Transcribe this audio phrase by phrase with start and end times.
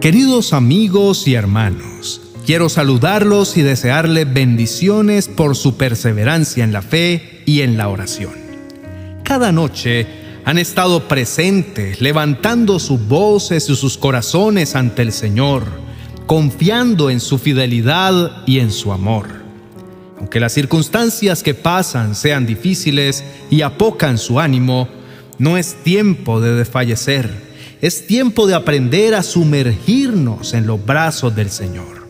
[0.00, 7.42] Queridos amigos y hermanos, quiero saludarlos y desearles bendiciones por su perseverancia en la fe
[7.44, 8.32] y en la oración.
[9.24, 10.06] Cada noche
[10.46, 15.64] han estado presentes, levantando sus voces y sus corazones ante el Señor,
[16.24, 19.26] confiando en su fidelidad y en su amor.
[20.18, 24.88] Aunque las circunstancias que pasan sean difíciles y apocan su ánimo,
[25.36, 27.49] no es tiempo de desfallecer
[27.80, 32.06] es tiempo de aprender a sumergirnos en los brazos del Señor.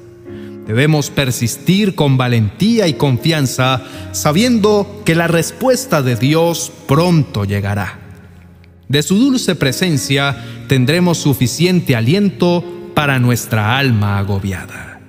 [0.66, 7.98] Debemos persistir con valentía y confianza, sabiendo que la respuesta de Dios pronto llegará.
[8.88, 10.36] De su dulce presencia
[10.68, 15.00] tendremos suficiente aliento para nuestra alma agobiada.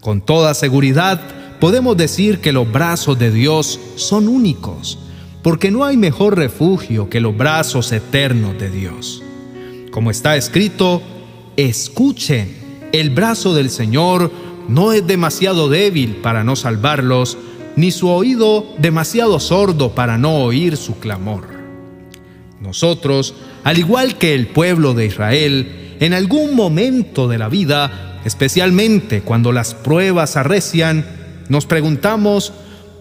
[0.00, 1.20] Con toda seguridad
[1.58, 4.98] podemos decir que los brazos de Dios son únicos,
[5.42, 9.22] porque no hay mejor refugio que los brazos eternos de Dios.
[9.90, 11.02] Como está escrito,
[11.56, 12.56] escuchen,
[12.92, 14.30] el brazo del Señor
[14.68, 17.36] no es demasiado débil para no salvarlos,
[17.76, 21.48] ni su oído demasiado sordo para no oír su clamor.
[22.60, 29.22] Nosotros, al igual que el pueblo de Israel, en algún momento de la vida, especialmente
[29.22, 31.04] cuando las pruebas arrecian,
[31.48, 32.52] nos preguntamos,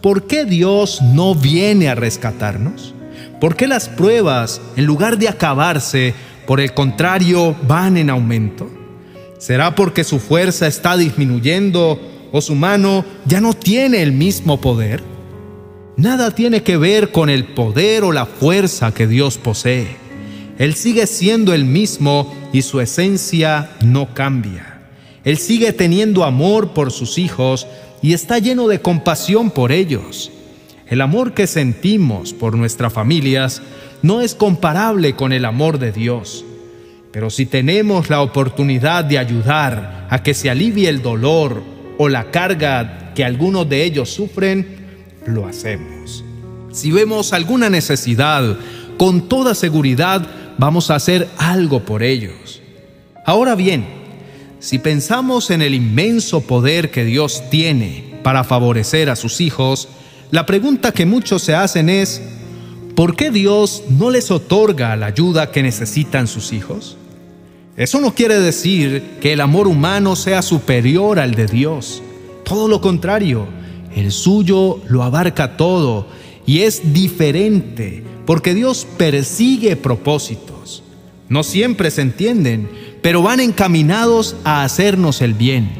[0.01, 2.95] ¿por qué Dios no viene a rescatarnos?
[3.39, 6.13] ¿Por qué las pruebas, en lugar de acabarse,
[6.49, 8.67] por el contrario, van en aumento?
[9.37, 15.03] ¿Será porque su fuerza está disminuyendo o su mano ya no tiene el mismo poder?
[15.95, 19.95] Nada tiene que ver con el poder o la fuerza que Dios posee.
[20.57, 24.89] Él sigue siendo el mismo y su esencia no cambia.
[25.23, 27.67] Él sigue teniendo amor por sus hijos
[28.01, 30.31] y está lleno de compasión por ellos.
[30.89, 33.61] El amor que sentimos por nuestras familias
[34.01, 36.43] no es comparable con el amor de Dios.
[37.11, 41.61] Pero si tenemos la oportunidad de ayudar a que se alivie el dolor
[41.99, 44.79] o la carga que algunos de ellos sufren,
[45.27, 46.23] lo hacemos.
[46.71, 48.57] Si vemos alguna necesidad,
[48.97, 50.25] con toda seguridad
[50.57, 52.61] vamos a hacer algo por ellos.
[53.25, 53.85] Ahora bien,
[54.59, 59.87] si pensamos en el inmenso poder que Dios tiene para favorecer a sus hijos,
[60.31, 62.21] la pregunta que muchos se hacen es,
[62.95, 66.97] ¿por qué Dios no les otorga la ayuda que necesitan sus hijos?
[67.75, 72.03] Eso no quiere decir que el amor humano sea superior al de Dios.
[72.43, 73.47] Todo lo contrario,
[73.95, 76.05] el suyo lo abarca todo
[76.45, 80.83] y es diferente porque Dios persigue propósitos.
[81.27, 82.69] No siempre se entienden,
[83.01, 85.71] pero van encaminados a hacernos el bien.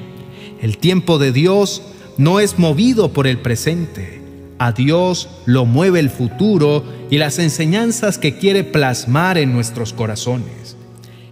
[0.59, 1.83] El tiempo de Dios
[2.17, 4.18] no es movido por el presente
[4.59, 10.75] a Dios lo mueve el futuro y las enseñanzas que quiere plasmar en nuestros corazones.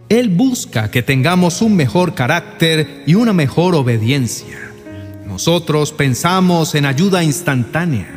[0.10, 4.72] Él busca que tengamos un mejor carácter y una mejor obediencia.
[5.28, 8.08] Nosotros pensamos en ayuda instantánea.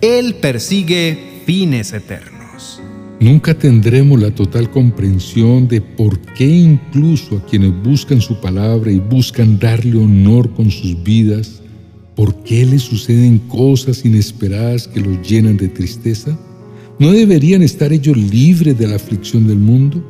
[0.00, 2.82] Él persigue fines eternos.
[3.20, 8.98] Nunca tendremos la total comprensión de por qué incluso a quienes buscan su palabra y
[8.98, 11.62] buscan darle honor con sus vidas,
[12.18, 16.36] ¿Por qué les suceden cosas inesperadas que los llenan de tristeza?
[16.98, 20.02] ¿No deberían estar ellos libres de la aflicción del mundo?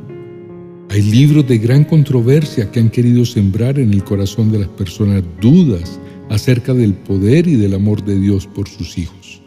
[0.88, 5.22] Hay libros de gran controversia que han querido sembrar en el corazón de las personas
[5.38, 9.42] dudas acerca del poder y del amor de Dios por sus hijos.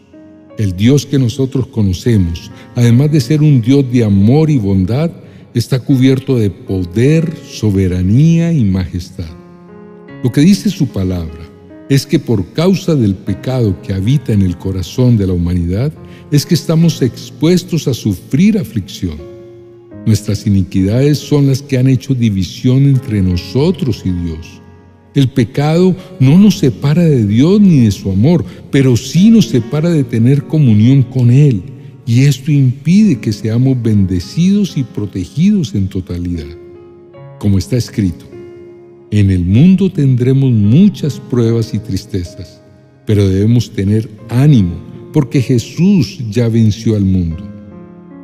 [0.56, 5.10] El Dios que nosotros conocemos, además de ser un Dios de amor y bondad,
[5.52, 9.30] está cubierto de poder, soberanía y majestad.
[10.22, 11.41] Lo que dice su palabra
[11.94, 15.92] es que por causa del pecado que habita en el corazón de la humanidad,
[16.30, 19.18] es que estamos expuestos a sufrir aflicción.
[20.06, 24.62] Nuestras iniquidades son las que han hecho división entre nosotros y Dios.
[25.14, 29.90] El pecado no nos separa de Dios ni de su amor, pero sí nos separa
[29.90, 31.62] de tener comunión con Él.
[32.06, 36.56] Y esto impide que seamos bendecidos y protegidos en totalidad.
[37.38, 38.31] Como está escrito,
[39.12, 42.62] en el mundo tendremos muchas pruebas y tristezas,
[43.04, 44.74] pero debemos tener ánimo
[45.12, 47.46] porque Jesús ya venció al mundo.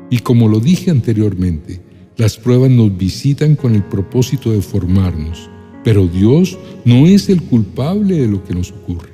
[0.08, 1.82] Y como lo dije anteriormente,
[2.16, 5.50] las pruebas nos visitan con el propósito de formarnos,
[5.84, 9.10] pero Dios no es el culpable de lo que nos ocurre.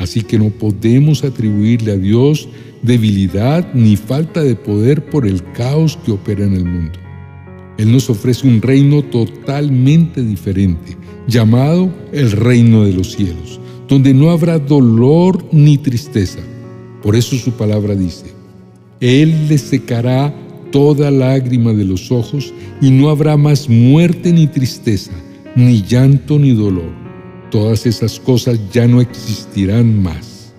[0.00, 2.48] Así que no podemos atribuirle a Dios
[2.82, 6.98] debilidad ni falta de poder por el caos que opera en el mundo.
[7.80, 14.28] Él nos ofrece un reino totalmente diferente, llamado el reino de los cielos, donde no
[14.28, 16.40] habrá dolor ni tristeza.
[17.02, 18.26] Por eso su palabra dice,
[19.00, 20.34] Él le secará
[20.70, 25.12] toda lágrima de los ojos y no habrá más muerte ni tristeza,
[25.56, 26.92] ni llanto ni dolor.
[27.50, 30.52] Todas esas cosas ya no existirán más.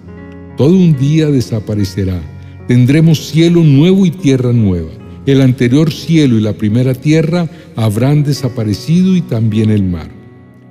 [0.57, 2.19] Todo un día desaparecerá.
[2.67, 5.00] Tendremos cielo nuevo y tierra nueva.
[5.25, 10.09] El anterior cielo y la primera tierra habrán desaparecido y también el mar.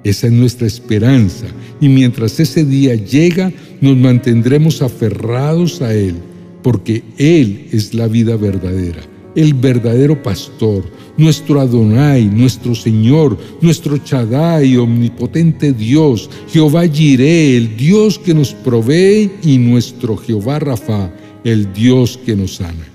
[0.03, 1.47] Esa es nuestra esperanza
[1.81, 6.17] y mientras ese día llega nos mantendremos aferrados a Él,
[6.63, 9.03] porque Él es la vida verdadera,
[9.37, 10.85] el verdadero pastor,
[11.17, 19.31] nuestro Adonai, nuestro Señor, nuestro Chadai, omnipotente Dios, Jehová Jireh, el Dios que nos provee,
[19.43, 21.13] y nuestro Jehová Rafa,
[21.45, 22.90] el Dios que nos sana.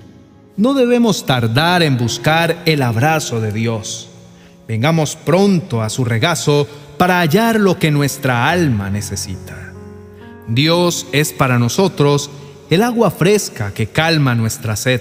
[0.56, 4.08] No debemos tardar en buscar el abrazo de Dios.
[4.66, 6.66] Vengamos pronto a su regazo
[6.98, 9.72] para hallar lo que nuestra alma necesita.
[10.48, 12.30] Dios es para nosotros
[12.70, 15.00] el agua fresca que calma nuestra sed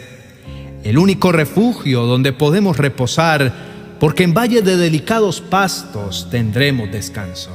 [0.86, 3.52] el único refugio donde podemos reposar,
[4.00, 7.50] porque en valle de delicados pastos tendremos descanso.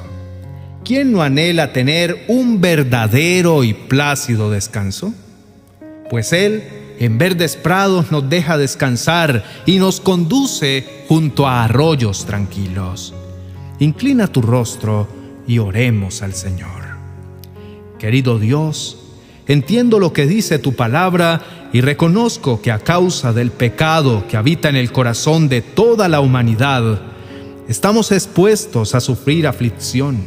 [0.84, 5.14] ¿Quién no anhela tener un verdadero y plácido descanso?
[6.10, 6.64] Pues Él
[7.00, 13.12] en verdes prados nos deja descansar y nos conduce junto a arroyos tranquilos.
[13.80, 15.08] Inclina tu rostro
[15.48, 16.90] y oremos al Señor.
[17.98, 19.00] Querido Dios,
[19.50, 24.68] Entiendo lo que dice tu palabra y reconozco que a causa del pecado que habita
[24.68, 27.00] en el corazón de toda la humanidad,
[27.66, 30.18] estamos expuestos a sufrir aflicción.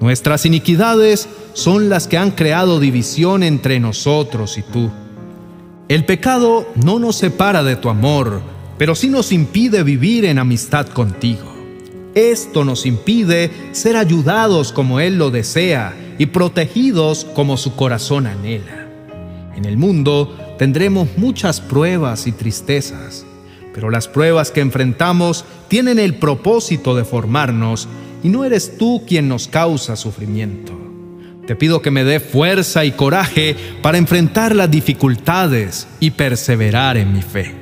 [0.00, 4.90] Nuestras iniquidades son las que han creado división entre nosotros y tú.
[5.88, 8.42] El pecado no nos separa de tu amor,
[8.76, 11.50] pero sí nos impide vivir en amistad contigo.
[12.14, 18.86] Esto nos impide ser ayudados como Él lo desea y protegidos como su corazón anhela.
[19.56, 23.24] En el mundo tendremos muchas pruebas y tristezas,
[23.72, 27.88] pero las pruebas que enfrentamos tienen el propósito de formarnos
[28.22, 30.87] y no eres tú quien nos causa sufrimiento.
[31.48, 37.14] Te pido que me dé fuerza y coraje para enfrentar las dificultades y perseverar en
[37.14, 37.54] mi fe.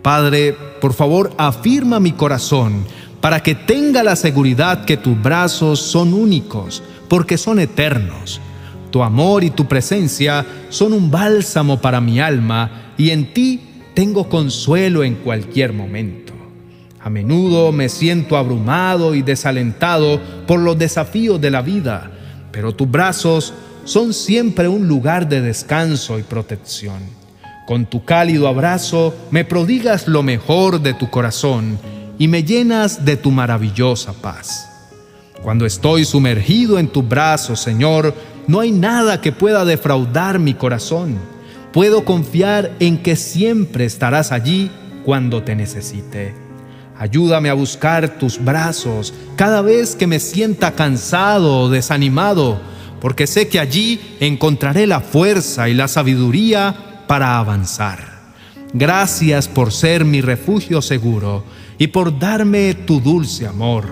[0.00, 2.84] Padre, por favor, afirma mi corazón
[3.20, 8.40] para que tenga la seguridad que tus brazos son únicos, porque son eternos.
[8.92, 13.58] Tu amor y tu presencia son un bálsamo para mi alma y en ti
[13.92, 16.32] tengo consuelo en cualquier momento.
[17.00, 22.12] A menudo me siento abrumado y desalentado por los desafíos de la vida,
[22.52, 23.52] pero tus brazos
[23.84, 27.00] son siempre un lugar de descanso y protección.
[27.66, 31.78] Con tu cálido abrazo me prodigas lo mejor de tu corazón
[32.18, 34.68] y me llenas de tu maravillosa paz.
[35.42, 38.14] Cuando estoy sumergido en tus brazos, Señor,
[38.46, 41.18] no hay nada que pueda defraudar mi corazón.
[41.72, 44.70] Puedo confiar en que siempre estarás allí
[45.04, 46.34] cuando te necesite.
[47.00, 52.60] Ayúdame a buscar tus brazos cada vez que me sienta cansado o desanimado,
[53.00, 58.34] porque sé que allí encontraré la fuerza y la sabiduría para avanzar.
[58.74, 61.42] Gracias por ser mi refugio seguro
[61.78, 63.86] y por darme tu dulce amor.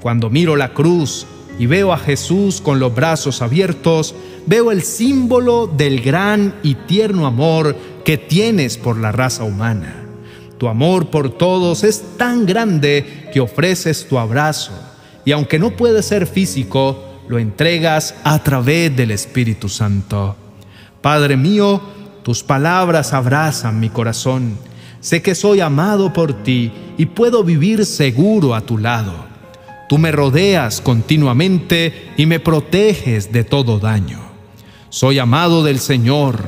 [0.00, 1.26] Cuando miro la cruz
[1.58, 4.14] y veo a Jesús con los brazos abiertos,
[4.46, 10.05] veo el símbolo del gran y tierno amor que tienes por la raza humana.
[10.58, 14.72] Tu amor por todos es tan grande que ofreces tu abrazo
[15.26, 20.36] y aunque no puede ser físico, lo entregas a través del Espíritu Santo.
[21.02, 21.80] Padre mío,
[22.22, 24.56] tus palabras abrazan mi corazón.
[25.00, 29.26] Sé que soy amado por ti y puedo vivir seguro a tu lado.
[29.88, 34.20] Tú me rodeas continuamente y me proteges de todo daño.
[34.90, 36.38] Soy amado del Señor.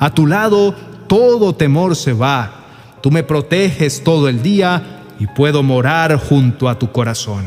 [0.00, 0.74] A tu lado
[1.06, 2.63] todo temor se va.
[3.04, 7.44] Tú me proteges todo el día y puedo morar junto a tu corazón.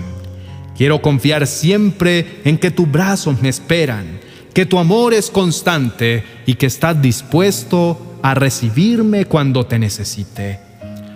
[0.78, 4.20] Quiero confiar siempre en que tus brazos me esperan,
[4.54, 10.60] que tu amor es constante y que estás dispuesto a recibirme cuando te necesite.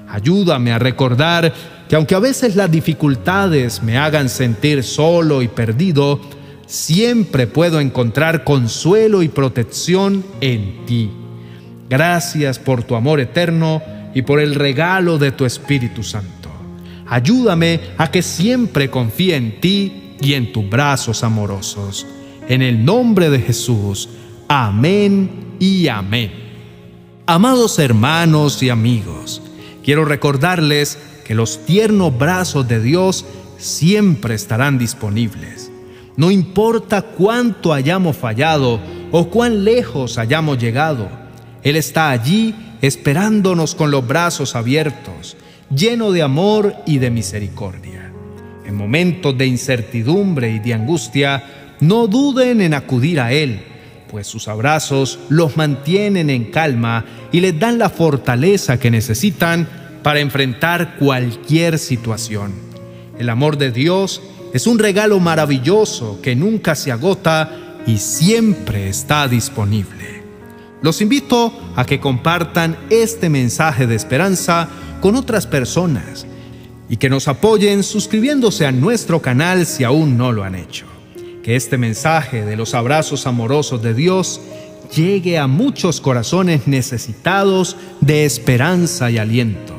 [0.10, 1.54] Ayúdame a recordar
[1.88, 6.20] que aunque a veces las dificultades me hagan sentir solo y perdido,
[6.66, 11.12] siempre puedo encontrar consuelo y protección en ti.
[11.88, 16.50] Gracias por tu amor eterno y por el regalo de tu Espíritu Santo.
[17.08, 22.06] Ayúdame a que siempre confíe en ti y en tus brazos amorosos.
[22.48, 24.10] En el nombre de Jesús.
[24.48, 26.32] Amén y amén.
[27.26, 29.42] Amados hermanos y amigos,
[29.84, 33.26] quiero recordarles que los tiernos brazos de Dios
[33.58, 35.72] siempre estarán disponibles.
[36.18, 41.10] No importa cuánto hayamos fallado o cuán lejos hayamos llegado,
[41.64, 45.38] Él está allí esperándonos con los brazos abiertos,
[45.74, 48.12] lleno de amor y de misericordia.
[48.66, 51.44] En momentos de incertidumbre y de angustia,
[51.80, 53.62] no duden en acudir a Él,
[54.10, 59.68] pues sus abrazos los mantienen en calma y les dan la fortaleza que necesitan
[60.04, 62.54] para enfrentar cualquier situación.
[63.18, 64.22] El amor de Dios
[64.54, 70.21] es un regalo maravilloso que nunca se agota y siempre está disponible.
[70.82, 74.68] Los invito a que compartan este mensaje de esperanza
[75.00, 76.26] con otras personas
[76.90, 80.86] y que nos apoyen suscribiéndose a nuestro canal si aún no lo han hecho.
[81.44, 84.42] Que este mensaje de los abrazos amorosos de Dios
[84.96, 89.74] llegue a muchos corazones necesitados de esperanza y aliento.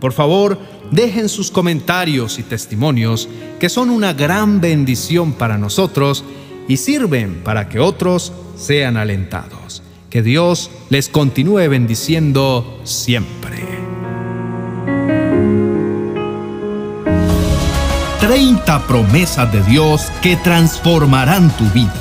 [0.00, 0.58] Por favor,
[0.90, 3.28] dejen sus comentarios y testimonios
[3.58, 6.24] que son una gran bendición para nosotros
[6.68, 9.81] y sirven para que otros sean alentados.
[10.12, 13.64] Que Dios les continúe bendiciendo siempre.
[18.20, 21.94] 30 promesas de Dios que transformarán tu vida.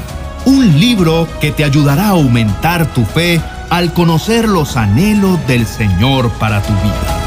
[0.44, 3.40] Un libro que te ayudará a aumentar tu fe
[3.70, 7.21] al conocer los anhelos del Señor para tu vida.